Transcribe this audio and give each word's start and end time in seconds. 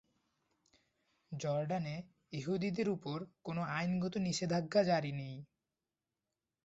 জর্ডানে 1.31 1.95
ইহুদিদের 2.33 2.87
উপর 2.89 3.17
কোনো 3.43 3.61
আইনগত 3.71 4.13
নিষেধাজ্ঞা 4.17 4.81
জারি 4.83 5.11
নেই। 5.11 5.35